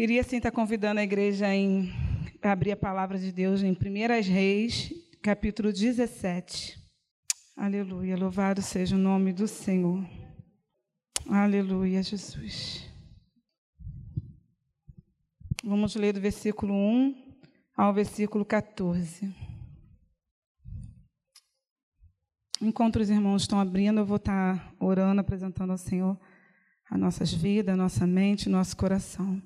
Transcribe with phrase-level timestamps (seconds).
[0.00, 1.92] Queria sim estar convidando a igreja em
[2.40, 6.82] abrir a palavra de Deus em 1 Reis, capítulo 17.
[7.54, 10.02] Aleluia, louvado seja o nome do Senhor.
[11.28, 12.90] Aleluia, Jesus.
[15.62, 17.36] Vamos ler do versículo 1
[17.76, 19.30] ao versículo 14.
[22.62, 26.18] Enquanto os irmãos estão abrindo, eu vou estar orando, apresentando ao Senhor
[26.90, 29.42] as nossas vidas, a nossa mente, nosso coração.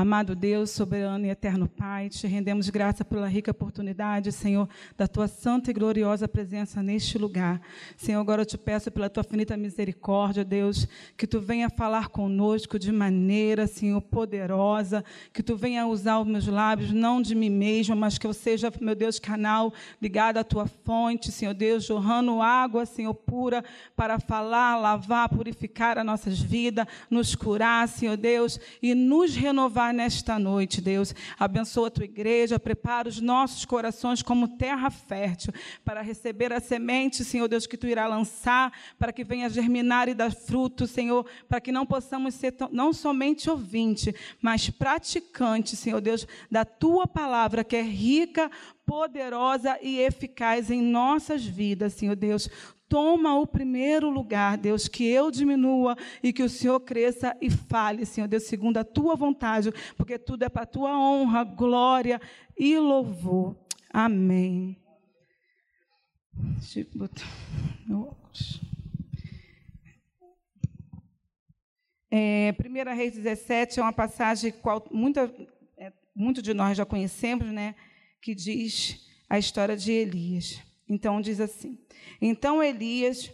[0.00, 5.26] Amado Deus, soberano e eterno Pai, te rendemos graça pela rica oportunidade, Senhor, da tua
[5.26, 7.60] santa e gloriosa presença neste lugar.
[7.96, 12.78] Senhor, agora eu te peço pela tua finita misericórdia, Deus, que tu venha falar conosco
[12.78, 17.96] de maneira, Senhor, poderosa, que tu venha usar os meus lábios, não de mim mesma,
[17.96, 22.86] mas que eu seja, meu Deus, canal ligado à tua fonte, Senhor Deus, jorrando água,
[22.86, 23.64] Senhor, pura,
[23.96, 30.38] para falar, lavar, purificar as nossas vidas, nos curar, Senhor Deus, e nos renovar nesta
[30.38, 31.14] noite, Deus.
[31.38, 35.52] Abençoa a tua igreja, prepara os nossos corações como terra fértil
[35.84, 40.14] para receber a semente, Senhor Deus, que tu irá lançar, para que venha germinar e
[40.14, 46.26] dar fruto, Senhor, para que não possamos ser não somente ouvinte, mas praticante, Senhor Deus,
[46.50, 48.50] da tua palavra que é rica,
[48.86, 52.48] poderosa e eficaz em nossas vidas, Senhor Deus.
[52.88, 58.06] Toma o primeiro lugar, Deus, que eu diminua e que o Senhor cresça e fale,
[58.06, 62.20] Senhor Deus, segundo a tua vontade, porque tudo é para a tua honra, glória
[62.56, 63.54] e louvor.
[63.92, 64.76] Amém.
[66.32, 67.26] Deixa eu botar
[67.86, 68.60] meu óculos.
[72.10, 74.58] É, 1 Reis 17 é uma passagem que
[74.90, 75.30] muita,
[75.76, 77.74] é, muito de nós já conhecemos, né,
[78.22, 80.67] que diz a história de Elias.
[80.88, 81.78] Então diz assim:
[82.20, 83.30] Então Elias,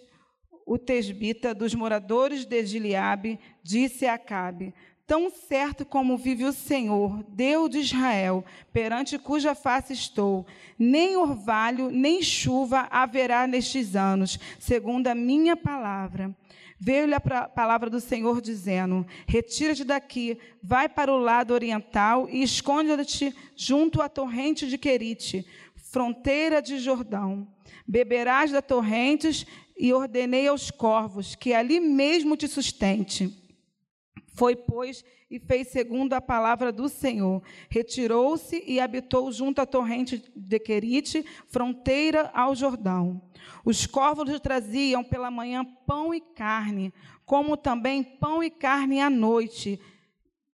[0.67, 4.75] o tesbita dos moradores de Gileabe, disse a Acabe:
[5.07, 10.47] Tão certo como vive o Senhor, Deus de Israel, perante cuja face estou,
[10.79, 16.35] nem orvalho, nem chuva haverá nestes anos, segundo a minha palavra.
[16.81, 23.35] Veio-lhe a palavra do Senhor dizendo: Retira-te daqui, vai para o lado oriental e esconde-te
[23.55, 25.47] junto à torrente de Querite,
[25.95, 27.47] fronteira de Jordão.
[27.87, 29.47] Beberás da torrentes
[29.79, 33.33] e ordenei aos corvos que ali mesmo te sustente.
[34.35, 37.41] Foi, pois, e fez segundo a palavra do Senhor.
[37.69, 43.23] Retirou-se e habitou junto à torrente de Querite, fronteira ao Jordão.
[43.65, 46.93] Os corvos traziam pela manhã pão e carne,
[47.25, 49.79] como também pão e carne à noite,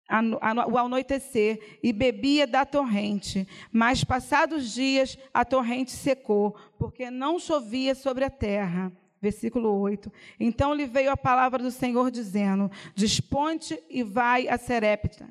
[0.08, 3.46] ao anoitecer e bebia da torrente.
[3.72, 8.92] Mas passados dias a torrente secou, porque não chovia sobre a terra.
[9.20, 10.12] Versículo 8.
[10.38, 15.28] Então lhe veio a palavra do Senhor dizendo: Desponte e vai a Serepta,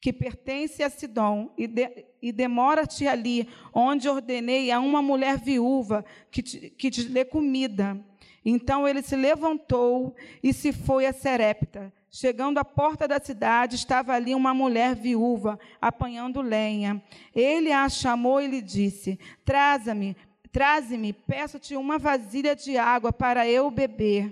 [0.00, 6.04] que pertence a Sidom, e, de, e demora-te ali, onde ordenei a uma mulher viúva
[6.30, 7.98] que te, que te dê comida.
[8.44, 11.92] Então ele se levantou e se foi a Serepta.
[12.14, 17.02] Chegando à porta da cidade, estava ali uma mulher viúva, apanhando lenha.
[17.34, 20.14] Ele a chamou e lhe disse: Traza-me,
[20.52, 24.30] traze-me, peço-te uma vasilha de água para eu beber.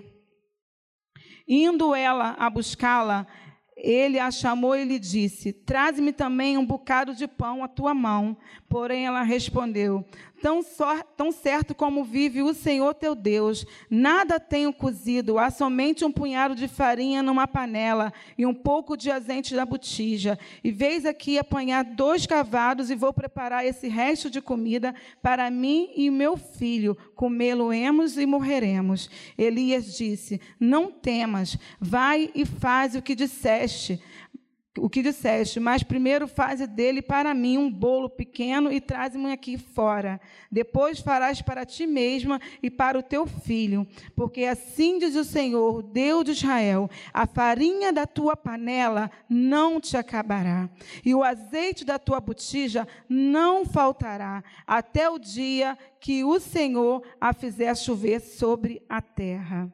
[1.47, 3.25] Indo ela a buscá-la,
[3.75, 8.37] ele a chamou e lhe disse: Traze-me também um bocado de pão à tua mão.
[8.71, 10.05] Porém, ela respondeu:
[10.41, 16.05] Tão, só, tão certo como vive o Senhor teu Deus, nada tenho cozido, há somente
[16.05, 20.39] um punhado de farinha numa panela e um pouco de azeite na botija.
[20.63, 25.89] E veis aqui apanhar dois cavados e vou preparar esse resto de comida para mim
[25.93, 26.97] e meu filho.
[27.13, 29.09] Comê-lo-emos e morreremos.
[29.37, 34.01] Elias disse: Não temas, vai e faz o que disseste
[34.77, 39.57] o que disseste, mas primeiro faze dele para mim um bolo pequeno e traze-me aqui
[39.57, 40.19] fora.
[40.49, 45.83] Depois farás para ti mesma e para o teu filho, porque assim diz o Senhor,
[45.83, 50.69] Deus de Israel: a farinha da tua panela não te acabará,
[51.03, 57.33] e o azeite da tua botija não faltará, até o dia que o Senhor a
[57.33, 59.71] fizer chover sobre a terra.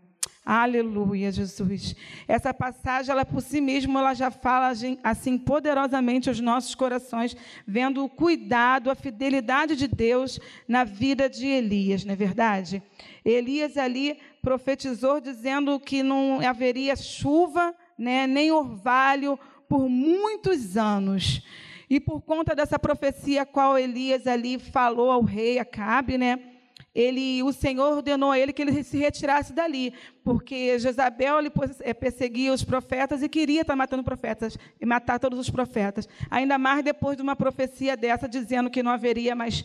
[0.49, 1.93] Aleluia, Jesus.
[2.25, 4.71] Essa passagem, ela por si mesma, ela já fala
[5.03, 7.35] assim poderosamente aos nossos corações,
[7.67, 12.81] vendo o cuidado, a fidelidade de Deus na vida de Elias, não é verdade?
[13.25, 21.41] Elias ali profetizou dizendo que não haveria chuva, né, nem orvalho por muitos anos.
[21.89, 26.56] E por conta dessa profecia qual Elias ali falou ao rei Acabe, né?
[26.97, 31.51] Ele, o Senhor ordenou a ele que ele se retirasse dali, porque Jezabel ele
[31.81, 36.09] eh, perseguia os profetas e queria estar matando profetas e matar todos os profetas.
[36.27, 39.63] Ainda mais depois de uma profecia dessa dizendo que não haveria mais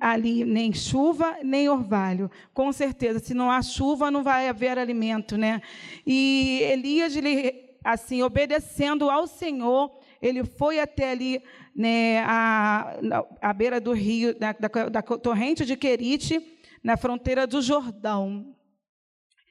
[0.00, 2.30] ali nem chuva nem orvalho.
[2.54, 5.60] Com certeza, se não há chuva, não vai haver alimento, né?
[6.06, 11.42] E Elias, ele, assim, obedecendo ao Senhor, ele foi até ali,
[11.76, 12.96] né, a,
[13.42, 16.53] a beira do rio, da, da, da torrente de Querite,
[16.84, 18.54] na fronteira do Jordão,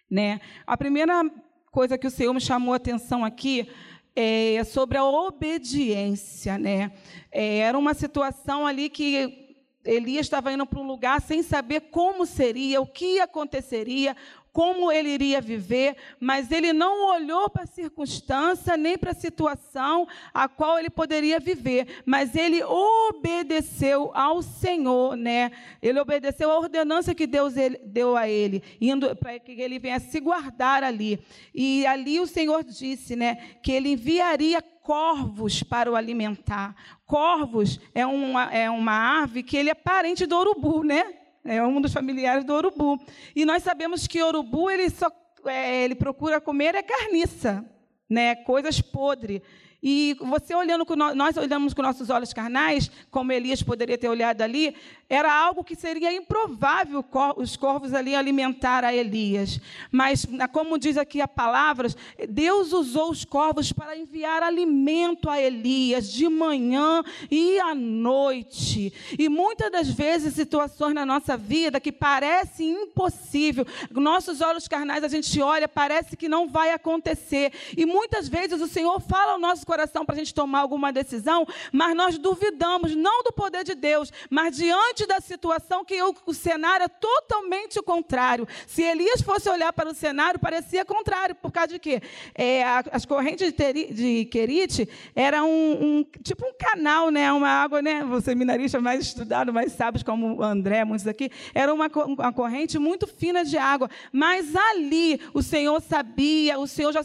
[0.08, 0.40] né?
[0.68, 1.24] A primeira
[1.72, 3.68] coisa que o Senhor me chamou a atenção aqui
[4.16, 6.92] é sobre a obediência, né?
[7.32, 12.24] É, era uma situação ali que Elias estava indo para um lugar sem saber como
[12.28, 14.16] seria, o que aconteceria,
[14.54, 20.08] como ele iria viver, mas ele não olhou para a circunstância nem para a situação
[20.32, 25.52] a qual ele poderia viver, mas ele obedeceu ao Senhor, né?
[25.82, 30.20] Ele obedeceu a ordenança que Deus deu a ele, indo para que ele viesse se
[30.20, 31.20] guardar ali.
[31.54, 36.76] E ali o Senhor disse, né, que ele enviaria corvos para o alimentar.
[37.08, 41.23] Corvos é uma, é uma ave que ele é parente do urubu, né?
[41.44, 43.00] É um dos familiares do urubu.
[43.36, 45.12] E nós sabemos que urubu ele só
[45.46, 47.66] é, ele procura comer é carniça,
[48.10, 48.36] né?
[48.36, 49.42] Coisas podres.
[49.84, 54.42] E você olhando com nós olhamos com nossos olhos carnais, como Elias poderia ter olhado
[54.42, 54.74] ali,
[55.10, 57.04] era algo que seria improvável
[57.36, 59.60] os corvos ali alimentar a Elias.
[59.92, 61.90] Mas, como diz aqui a palavra,
[62.30, 68.94] Deus usou os corvos para enviar alimento a Elias de manhã e à noite.
[69.20, 75.10] E muitas das vezes situações na nossa vida que parece impossível, nossos olhos carnais a
[75.10, 77.52] gente olha, parece que não vai acontecer.
[77.78, 79.66] E muitas vezes o Senhor fala ao nosso
[80.06, 84.58] para a gente tomar alguma decisão, mas nós duvidamos, não do poder de Deus, mas
[84.58, 88.48] diante da situação que o, o cenário é totalmente o contrário.
[88.68, 92.02] Se Elias fosse olhar para o cenário, parecia contrário, por causa de quê?
[92.36, 97.32] É, as correntes de, teri, de Querite era um, um, tipo um canal, né?
[97.32, 98.04] uma água, né?
[98.04, 102.80] Você seminarista mais estudado, mais sábios, como o André, muitos aqui, era uma, uma corrente
[102.80, 103.90] muito fina de água.
[104.12, 107.04] Mas ali o Senhor sabia, o Senhor já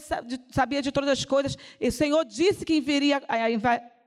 [0.49, 3.21] sabia de todas as coisas, e o Senhor disse disse que enviaria,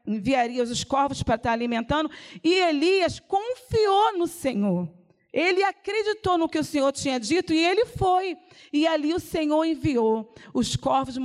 [0.07, 2.11] enviaria os corvos para estar alimentando,
[2.43, 4.89] e Elias confiou no Senhor.
[5.33, 8.37] Ele acreditou no que o Senhor tinha dito e ele foi.
[8.71, 10.35] E ali o Senhor enviou.
[10.53, 11.17] Os corvos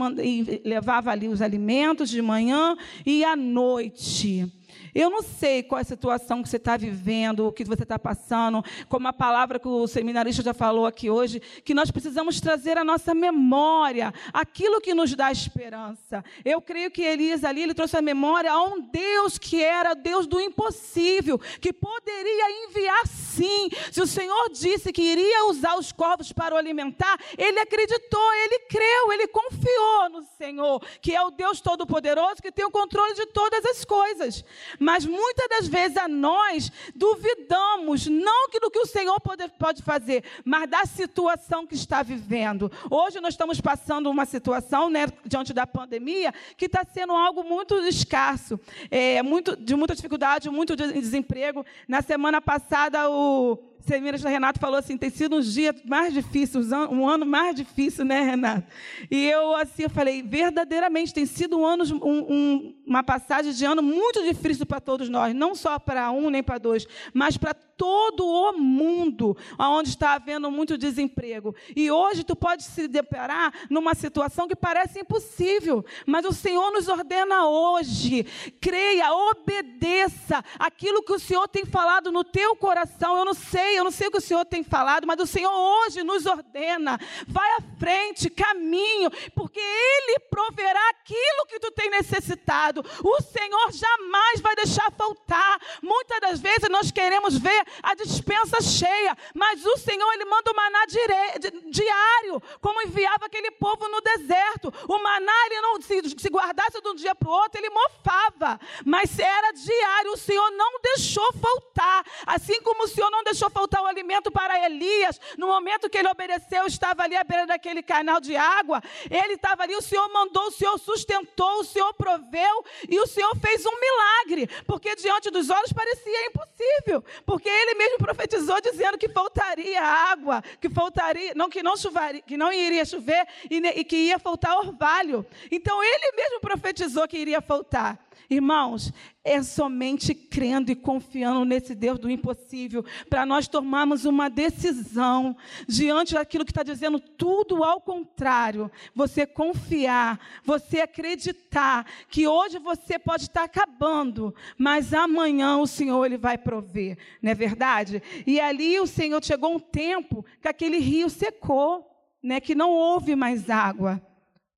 [0.63, 4.49] levavam ali os alimentos de manhã e à noite.
[4.93, 7.99] Eu não sei qual é a situação que você está vivendo, o que você está
[7.99, 12.77] passando, como a palavra que o seminarista já falou aqui hoje, que nós precisamos trazer
[12.77, 16.23] à nossa memória aquilo que nos dá esperança.
[16.43, 20.27] Eu creio que Elias ali, ele trouxe a memória a um Deus que era Deus
[20.27, 23.69] do impossível, que poderia enviar sim.
[23.91, 28.59] Se o Senhor disse que iria usar os corvos para o alimentar, ele acreditou, ele
[28.69, 33.25] creu, ele confiou no Senhor, que é o Deus Todo-Poderoso, que tem o controle de
[33.27, 34.43] todas as coisas.
[34.79, 40.23] Mas muitas das vezes a nós duvidamos, não do que o Senhor pode, pode fazer,
[40.43, 42.71] mas da situação que está vivendo.
[42.89, 47.75] Hoje nós estamos passando uma situação, né, diante da pandemia, que está sendo algo muito
[47.85, 48.59] escasso,
[48.89, 51.65] é, muito, de muita dificuldade, muito desemprego.
[51.87, 57.07] Na semana passada, o seminarista Renato falou assim, tem sido um dia mais difícil, um
[57.07, 58.67] ano mais difícil, né, Renato?
[59.09, 63.65] E eu assim, eu falei, verdadeiramente, tem sido um ano, um, um, uma passagem de
[63.65, 67.53] ano muito difícil para todos nós, não só para um nem para dois, mas para
[67.53, 71.55] todo o mundo, onde está havendo muito desemprego.
[71.75, 76.87] E hoje tu pode se deparar numa situação que parece impossível, mas o Senhor nos
[76.87, 78.25] ordena hoje,
[78.59, 83.15] creia, obedeça aquilo que o Senhor tem falado no teu coração.
[83.15, 83.33] Eu não
[83.67, 86.25] sei, eu não sei o que o Senhor tem falado, mas o Senhor hoje nos
[86.25, 86.99] ordena.
[87.27, 92.83] Vai à frente, caminho, porque Ele proverá aquilo que tu tem necessitado.
[93.03, 95.59] O Senhor jamais vai deixar faltar.
[95.81, 100.55] Muitas das vezes nós queremos ver a dispensa cheia, mas o Senhor ele manda o
[100.55, 104.73] maná diário, como enviava aquele povo no deserto.
[104.87, 108.59] O maná ele não se, se guardasse de um dia para o outro, ele mofava,
[108.85, 110.13] mas era diário.
[110.13, 114.65] O Senhor não deixou faltar, assim como o Senhor não deixou faltar o alimento para
[114.65, 119.33] Elias, no momento que ele obedeceu, estava ali à beira daquele canal de água, ele
[119.33, 123.65] estava ali, o Senhor mandou, o Senhor sustentou, o Senhor proveu e o Senhor fez
[123.65, 129.81] um milagre, porque diante dos olhos parecia impossível, porque ele mesmo profetizou dizendo que faltaria
[129.81, 134.19] água, que faltaria, não que não choveria, que não iria chover e, e que ia
[134.19, 135.25] faltar orvalho.
[135.51, 138.06] Então ele mesmo profetizou que iria faltar.
[138.29, 138.91] Irmãos,
[139.23, 146.13] é somente crendo e confiando nesse Deus do impossível para nós tomarmos uma decisão diante
[146.13, 148.69] daquilo que está dizendo tudo ao contrário.
[148.93, 156.17] Você confiar, você acreditar que hoje você pode estar acabando, mas amanhã o Senhor ele
[156.17, 158.01] vai prover, não é verdade?
[158.25, 161.89] E ali o Senhor chegou um tempo que aquele rio secou,
[162.21, 164.01] né, que não houve mais água.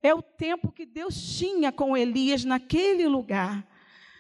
[0.01, 3.68] É o tempo que Deus tinha com Elias naquele lugar.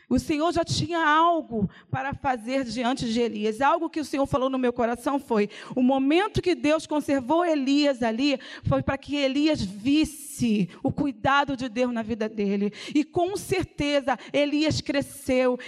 [0.09, 3.61] O Senhor já tinha algo para fazer diante de Elias.
[3.61, 8.01] Algo que o Senhor falou no meu coração foi: o momento que Deus conservou Elias
[8.01, 12.73] ali foi para que Elias visse o cuidado de Deus na vida dele.
[12.95, 15.59] E com certeza Elias cresceu,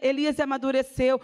[0.00, 1.20] Elias amadureceu,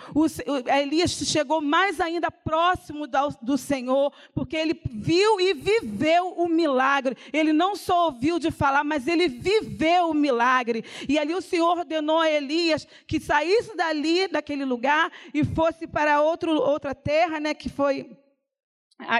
[0.67, 3.07] Elias chegou mais ainda próximo
[3.41, 7.17] do Senhor, porque ele viu e viveu o milagre.
[7.33, 10.85] Ele não só ouviu de falar, mas ele viveu o milagre.
[11.09, 15.87] E ali o Senhor ordenou a Elias Elias que saísse dali, daquele lugar, e fosse
[15.87, 18.17] para outro, outra terra, né, que foi,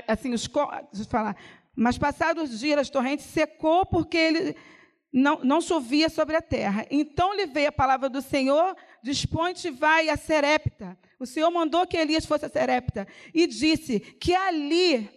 [0.09, 1.37] assim, os, deixa eu falar,
[1.77, 4.57] mas passados os dias, as torrentes secou porque ele
[5.13, 6.87] não, não chovia sobre a terra.
[6.91, 10.99] Então lhe veio a palavra do Senhor, dispõe-te, vai a Serepta.
[11.19, 15.09] O Senhor mandou que Elias fosse a Serepta e disse que ali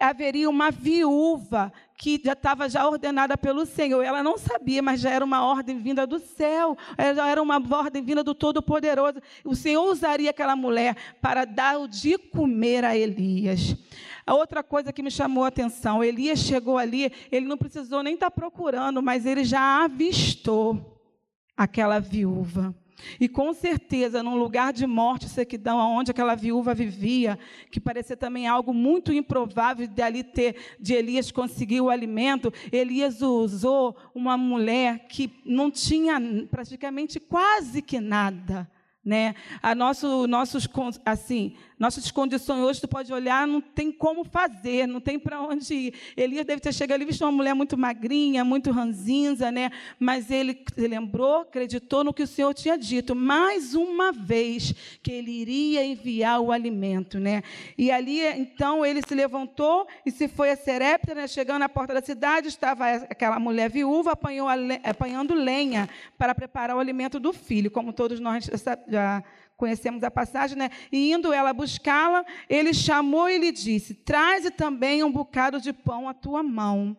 [0.00, 4.02] haveria uma viúva que já estava já ordenada pelo Senhor.
[4.02, 8.02] Ela não sabia, mas já era uma ordem vinda do céu, já era uma ordem
[8.04, 9.20] vinda do Todo-Poderoso.
[9.44, 13.76] O Senhor usaria aquela mulher para dar o de comer a Elias.
[14.24, 18.14] A outra coisa que me chamou a atenção, Elias chegou ali, ele não precisou nem
[18.14, 21.02] estar procurando, mas ele já avistou
[21.56, 22.72] aquela viúva.
[23.20, 27.38] E com certeza, num lugar de morte, sequidão, onde aquela viúva vivia,
[27.70, 33.22] que parecia também algo muito improvável de ali ter, de Elias conseguir o alimento, Elias
[33.22, 38.68] usou uma mulher que não tinha praticamente quase que nada.
[39.04, 39.34] Né?
[39.62, 40.68] A nosso, nossos,
[41.04, 45.72] assim, nossas condições hoje, tu pode olhar, não tem como fazer, não tem para onde
[45.72, 45.94] ir.
[46.16, 49.70] Elias deve ter chegado ali, visto uma mulher muito magrinha, muito ranzinza, né?
[49.98, 55.30] mas ele lembrou, acreditou no que o Senhor tinha dito, mais uma vez, que ele
[55.30, 57.20] iria enviar o alimento.
[57.20, 57.42] Né?
[57.78, 61.28] E ali, então, ele se levantou e se foi a Serepta, né?
[61.28, 64.48] chegando à porta da cidade, estava aquela mulher viúva apanhou
[64.82, 68.48] apanhando lenha para preparar o alimento do filho, como todos nós
[68.88, 69.22] já
[69.56, 70.70] conhecemos a passagem, né?
[70.90, 76.08] E indo ela buscá-la, ele chamou e lhe disse: Traze também um bocado de pão
[76.08, 76.96] à tua mão.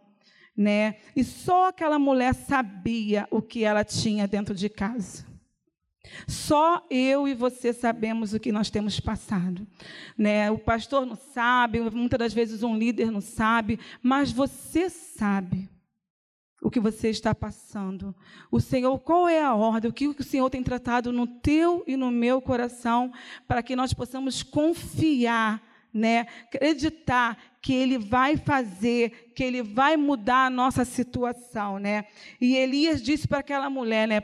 [0.56, 0.96] Né?
[1.16, 5.26] E só aquela mulher sabia o que ela tinha dentro de casa.
[6.28, 9.66] Só eu e você sabemos o que nós temos passado.
[10.18, 10.52] Né?
[10.52, 15.70] O pastor não sabe, muitas das vezes um líder não sabe, mas você sabe
[16.62, 18.14] o que você está passando.
[18.52, 19.90] O Senhor, qual é a ordem?
[19.90, 23.12] O que o Senhor tem tratado no teu e no meu coração
[23.48, 25.62] para que nós possamos confiar,
[25.94, 26.28] né?
[26.46, 32.06] Acreditar que ele vai fazer, que ele vai mudar a nossa situação, né?
[32.40, 34.22] E Elias disse para aquela mulher, né?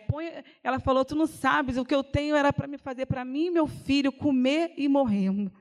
[0.64, 3.48] Ela falou: "Tu não sabes, o que eu tenho era para me fazer para mim
[3.48, 5.52] e meu filho comer e morrermos."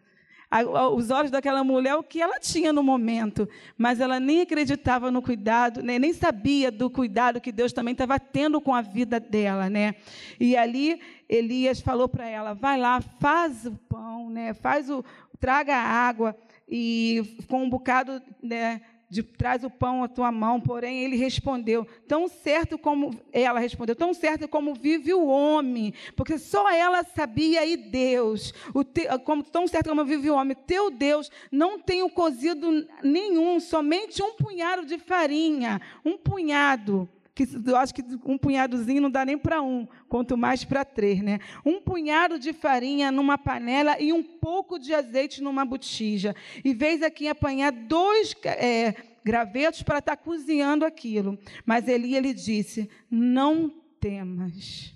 [0.62, 5.20] Os olhos daquela mulher o que ela tinha no momento, mas ela nem acreditava no
[5.20, 5.98] cuidado, né?
[5.98, 9.96] nem sabia do cuidado que Deus também estava tendo com a vida dela, né?
[10.38, 14.54] E ali Elias falou para ela: vai lá, faz o pão, né?
[14.54, 15.04] Faz o
[15.40, 16.36] traga a água
[16.68, 18.80] e com um bocado, né?
[19.14, 23.94] De traz o pão à tua mão, porém ele respondeu, tão certo como ela respondeu,
[23.94, 28.52] tão certo como vive o homem, porque só ela sabia e Deus,
[28.92, 33.60] te, como tão certo como vive o homem, teu Deus não tem o cozido nenhum,
[33.60, 39.24] somente um punhado de farinha, um punhado que eu acho que um punhadozinho não dá
[39.24, 41.40] nem para um, quanto mais para três, né?
[41.66, 46.34] Um punhado de farinha numa panela e um pouco de azeite numa botija.
[46.64, 51.36] E vez aqui apanhar dois é, gravetos para estar tá cozinhando aquilo.
[51.66, 54.94] Mas Eli ele disse: não temas.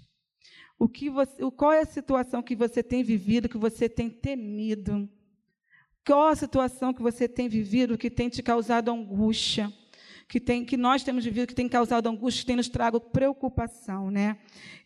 [0.79, 5.09] O que você, qual é a situação que você tem vivido, que você tem temido?
[6.07, 9.73] Qual a situação que você tem vivido que tem te causado angústia?
[10.29, 14.11] Que, tem, que nós temos vivido, que tem causado angústia, que tem nos trago preocupação.
[14.11, 14.37] Né?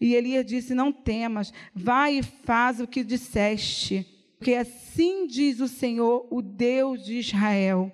[0.00, 4.06] E Elias disse: Não temas, vai e faz o que disseste,
[4.38, 7.92] porque assim diz o Senhor, o Deus de Israel.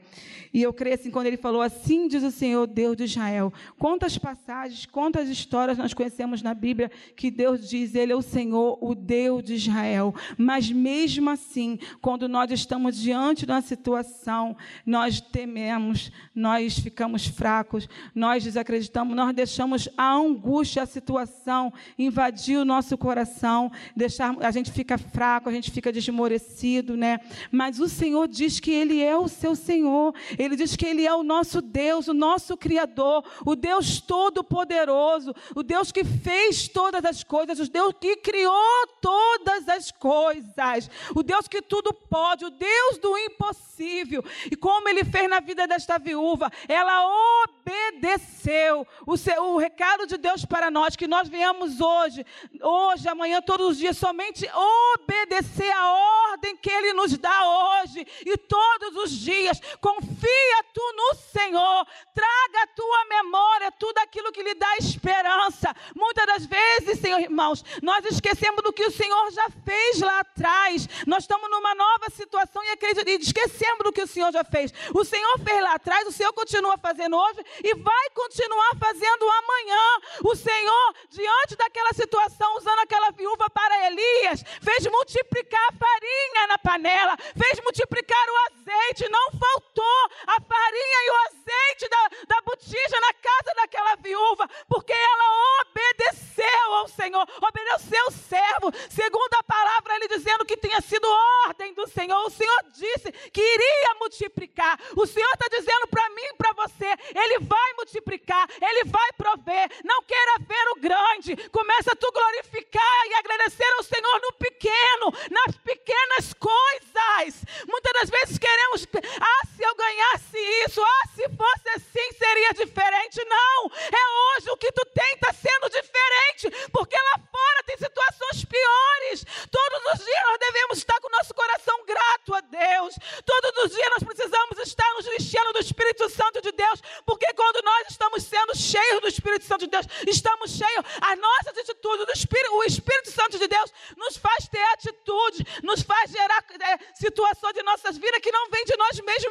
[0.52, 3.52] E eu creio assim, quando ele falou assim, diz o Senhor, Deus de Israel.
[3.78, 8.78] Quantas passagens, quantas histórias nós conhecemos na Bíblia que Deus diz, Ele é o Senhor,
[8.80, 10.14] o Deus de Israel.
[10.36, 17.88] Mas mesmo assim, quando nós estamos diante de uma situação, nós tememos, nós ficamos fracos,
[18.14, 24.70] nós desacreditamos, nós deixamos a angústia, a situação invadir o nosso coração, deixar, a gente
[24.70, 27.20] fica fraco, a gente fica desmorecido, né?
[27.50, 31.14] Mas o Senhor diz que Ele é o seu Senhor, Ele diz que Ele é
[31.14, 37.24] o nosso Deus, o nosso Criador, o Deus Todo-Poderoso, o Deus que fez todas as
[37.24, 42.98] coisas, o Deus que criou todas as coisas, o Deus que tudo pode, o Deus
[42.98, 44.24] do impossível.
[44.50, 50.16] E como Ele fez na vida desta viúva, ela obedeceu o, seu, o recado de
[50.16, 52.24] Deus para nós, que nós venhamos hoje,
[52.62, 54.48] hoje, amanhã, todos os dias, somente
[54.94, 55.92] obedecer a
[56.32, 59.60] ordem que Ele nos dá hoje e todos os dias.
[59.80, 60.27] Confia
[60.72, 63.47] tu no Senhor, traga a tua memória
[63.78, 65.74] tudo aquilo que lhe dá esperança.
[65.94, 70.88] Muitas das vezes, Senhor, irmãos, nós esquecemos do que o Senhor já fez lá atrás.
[71.06, 74.72] Nós estamos numa nova situação e esquecemos do que o Senhor já fez.
[74.94, 79.84] O Senhor fez lá atrás, o Senhor continua fazendo hoje e vai continuar fazendo amanhã.
[80.24, 86.58] O Senhor, diante daquela situação, usando aquela viúva para Elias, fez multiplicar a farinha na
[86.58, 93.00] panela, fez multiplicar o azeite, não faltou a farinha e o azeite da, da botija
[93.00, 99.94] na casa daquela viúva, porque ela obedeceu ao Senhor, obedeceu o servo, segundo a palavra,
[99.96, 101.06] ele dizendo que tinha sido
[101.46, 102.18] ordem do Senhor.
[102.26, 104.78] O Senhor disse que iria multiplicar.
[104.96, 109.68] O Senhor está dizendo para mim e para você: Ele vai multiplicar, Ele vai prover.
[109.84, 115.12] Não queira ver o grande, começa a tu glorificar e agradecer ao Senhor no pequeno,
[115.30, 117.44] nas pequenas coisas.
[117.66, 118.86] Muitas das vezes queremos,
[119.20, 119.37] ah,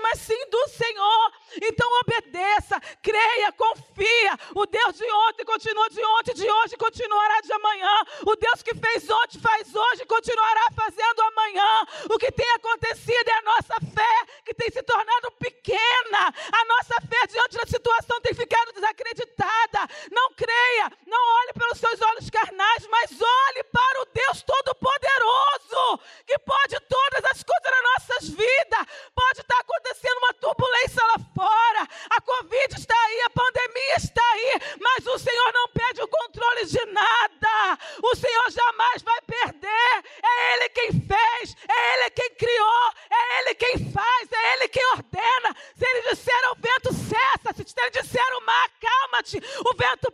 [0.10, 1.32] mas sim do Senhor.
[1.62, 4.38] Então obedeça, creia, confia.
[4.56, 8.06] O Deus de ontem continua de ontem, de hoje continuará de amanhã.
[8.25, 11.88] O Deus que fez ontem, faz hoje e continuará fazendo amanhã.
[12.10, 16.34] O que tem acontecido é a nossa fé que tem se tornado pequena.
[16.52, 19.88] A nossa fé diante da situação tem ficado desacreditada.
[20.12, 26.38] Não creia, não olhe pelos seus olhos carnais, mas olhe para o Deus Todo-Poderoso, que
[26.39, 28.86] pode todas as coisas nas nossas vidas.
[29.15, 34.78] Pode estar acontecendo uma turbulência lá fora, a Covid está aí, a pandemia está aí,
[34.80, 37.80] mas o Senhor não perde o controle de nada.
[38.04, 40.04] O Senhor jamais vai perder.
[40.23, 44.86] É Ele quem fez, é Ele quem criou, é Ele quem faz, é Ele quem
[44.91, 45.56] ordena.
[45.76, 47.54] Se Ele disser ao vento, cessa.
[47.54, 49.38] Se Ele disser o mar, acalma-te.
[49.38, 50.12] O vento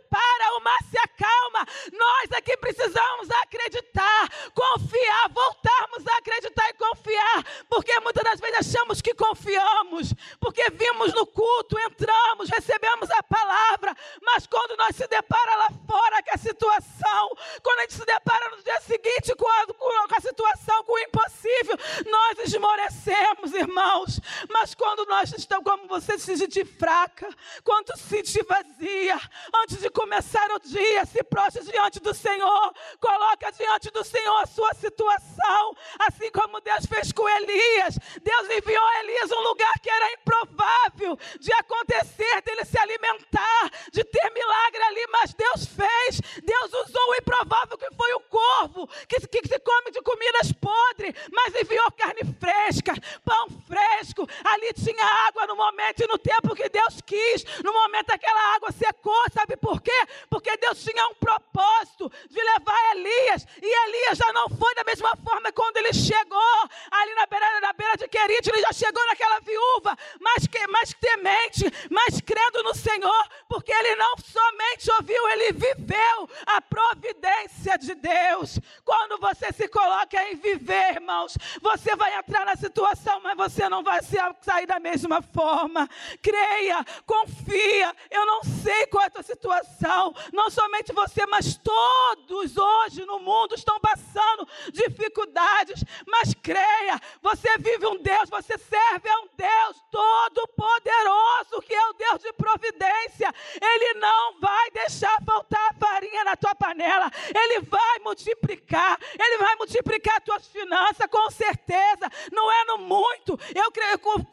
[37.94, 37.98] Elias.
[38.22, 44.30] Deus enviou Elias um lugar que era improvável de acontecer, dele se alimentar, de ter
[44.32, 46.20] milagre ali, mas Deus fez.
[46.42, 51.14] Deus usou o improvável que foi o corvo, que, que se come de comidas podres,
[51.32, 54.26] mas enviou carne fresca, pão fresco.
[54.44, 57.44] Ali tinha água no momento e no tempo que Deus quis.
[57.62, 60.06] No momento aquela água secou, sabe por quê?
[60.28, 65.16] Porque Deus tinha um propósito de levar Elias, e Elias já não foi da mesma
[65.16, 69.40] forma quando ele chegou ali na beira, na beira de Querite, ele já chegou naquela
[69.40, 75.52] viúva, mais, que, mais temente, mais crendo no Senhor, porque ele não somente ouviu, ele
[75.52, 78.58] viveu a providência de Deus.
[78.84, 83.82] Quando você se coloca em viver, irmãos, você vai entrar na situação, mas você não
[83.82, 85.88] vai sair da mesma forma.
[86.22, 87.94] Creia, confia.
[88.10, 93.18] Eu não sei qual é a tua situação, não somente você, mas todos hoje no
[93.18, 99.82] mundo estão passando dificuldades, mas creia, você vive um Deus, você serve a um Deus
[99.90, 103.32] Todo-Poderoso, que é o Deus de providência.
[103.60, 107.10] Ele não vai deixar faltar farinha na tua panela.
[107.34, 108.98] Ele vai multiplicar.
[109.18, 112.10] Ele vai multiplicar tuas finanças, com certeza.
[112.32, 113.38] Não é no muito.
[113.54, 113.72] Eu,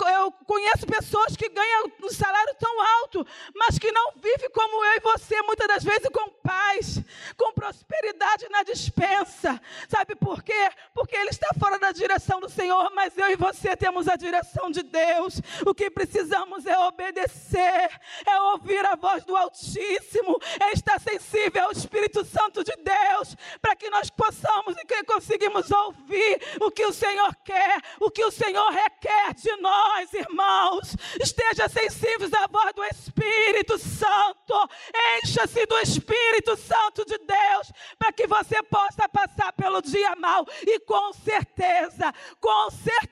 [0.09, 3.25] eu conheço pessoas que ganham um salário tão alto,
[3.55, 7.01] mas que não vivem como eu e você, muitas das vezes com paz,
[7.37, 9.61] com prosperidade na dispensa.
[9.87, 10.69] Sabe por quê?
[10.93, 14.71] Porque ele está fora da direção do Senhor, mas eu e você temos a direção
[14.71, 15.41] de Deus.
[15.65, 17.89] O que precisamos é obedecer,
[18.25, 23.75] é ouvir a voz do Altíssimo, é estar sensível ao Espírito Santo de Deus, para
[23.75, 28.31] que nós possamos e que conseguimos ouvir o que o Senhor quer, o que o
[28.31, 30.95] Senhor requer de nós, irmãos.
[31.21, 34.69] Esteja sensíveis à voz do Espírito Santo,
[35.17, 40.79] encha-se do Espírito Santo de Deus, para que você possa passar pelo dia mal e
[40.79, 43.11] com certeza, com certeza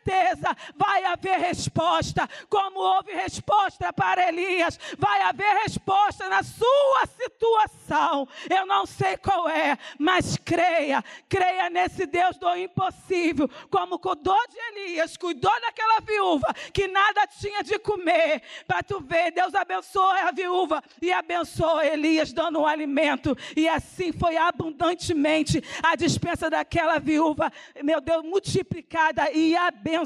[0.76, 8.28] vai haver resposta, como houve resposta para Elias, vai haver resposta na sua situação.
[8.50, 14.58] Eu não sei qual é, mas creia, creia nesse Deus do impossível, como cuidou de
[14.58, 20.32] Elias, cuidou daquela viúva que nada tinha de comer, para tu ver, Deus abençoou a
[20.32, 27.52] viúva e abençoou Elias dando um alimento, e assim foi abundantemente a dispensa daquela viúva,
[27.84, 29.99] meu Deus, multiplicada e abençoada,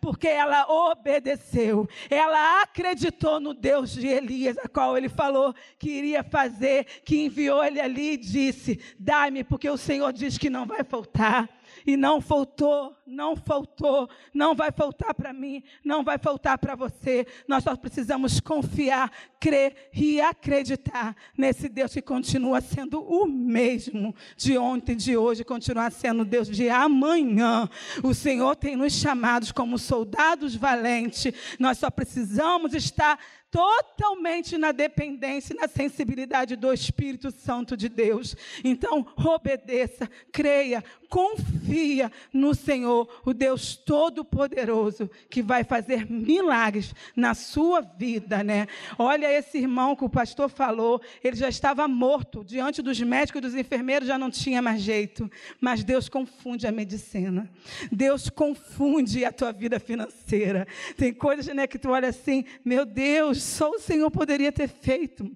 [0.00, 6.22] porque ela obedeceu, ela acreditou no Deus de Elias, a qual ele falou que iria
[6.22, 10.84] fazer, que enviou ele ali e disse: Dá-me, porque o Senhor diz que não vai
[10.84, 11.57] faltar.
[11.86, 17.26] E não faltou, não faltou, não vai faltar para mim, não vai faltar para você.
[17.46, 19.10] Nós só precisamos confiar,
[19.40, 25.90] crer e acreditar nesse Deus que continua sendo o mesmo de ontem, de hoje, continua
[25.90, 27.68] sendo Deus de amanhã.
[28.02, 31.32] O Senhor tem nos chamados como soldados valentes.
[31.58, 33.18] Nós só precisamos estar
[33.50, 38.36] totalmente na dependência e na sensibilidade do Espírito Santo de Deus.
[38.62, 47.80] Então, obedeça, creia, confia no Senhor, o Deus Todo-Poderoso, que vai fazer milagres na sua
[47.80, 48.66] vida, né?
[48.98, 53.42] Olha esse irmão que o pastor falou, ele já estava morto, diante dos médicos e
[53.42, 55.30] dos enfermeiros já não tinha mais jeito,
[55.60, 57.50] mas Deus confunde a medicina.
[57.90, 60.66] Deus confunde a tua vida financeira.
[60.96, 65.30] Tem coisas, né, que tu olha assim, meu Deus, só o Senhor poderia ter feito.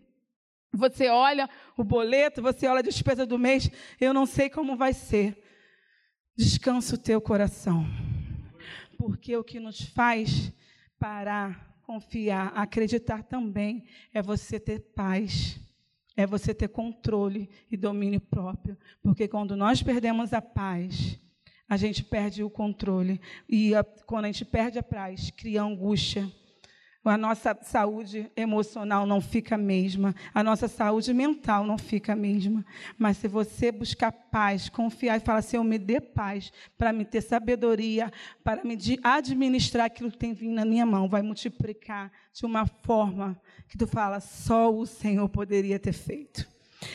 [0.74, 4.92] Você olha o boleto, você olha a despesa do mês, eu não sei como vai
[4.92, 5.36] ser.
[6.34, 7.86] Descansa o teu coração.
[8.96, 10.50] Porque o que nos faz
[10.98, 15.60] parar, confiar, acreditar também é você ter paz.
[16.16, 18.76] É você ter controle e domínio próprio.
[19.02, 21.18] Porque quando nós perdemos a paz,
[21.68, 23.20] a gente perde o controle.
[23.48, 26.30] E a, quando a gente perde a paz, cria angústia
[27.04, 32.16] a nossa saúde emocional não fica a mesma, a nossa saúde mental não fica a
[32.16, 32.64] mesma.
[32.96, 37.20] Mas se você buscar paz, confiar e falar, Senhor, me dê paz para me ter
[37.20, 38.12] sabedoria,
[38.44, 43.40] para me administrar aquilo que tem vindo na minha mão, vai multiplicar de uma forma
[43.68, 46.52] que tu fala, só o Senhor poderia ter feito.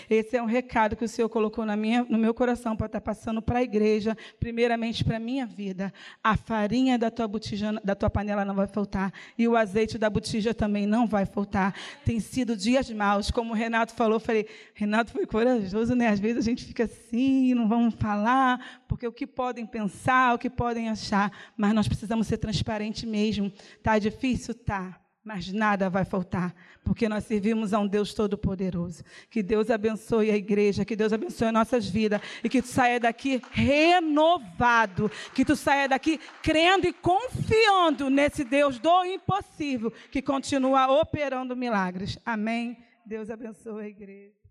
[0.09, 3.01] Esse é um recado que o Senhor colocou na minha, no meu coração para estar
[3.01, 5.93] passando para a igreja, primeiramente para a minha vida.
[6.23, 10.09] A farinha da tua, botija, da tua panela não vai faltar e o azeite da
[10.09, 11.73] botija também não vai faltar.
[12.05, 16.07] Tem sido dias maus, como o Renato falou, falei, Renato foi corajoso, né?
[16.07, 20.37] Às vezes a gente fica assim, não vamos falar, porque o que podem pensar, o
[20.37, 23.51] que podem achar, mas nós precisamos ser transparentes mesmo.
[23.81, 29.03] Tá difícil, tá mas nada vai faltar, porque nós servimos a um Deus todo-poderoso.
[29.29, 33.41] Que Deus abençoe a igreja, que Deus abençoe nossas vidas e que tu saia daqui
[33.51, 41.57] renovado, que tu saia daqui crendo e confiando nesse Deus do impossível que continua operando
[41.57, 42.17] milagres.
[42.25, 42.77] Amém.
[43.05, 44.46] Deus abençoe a igreja.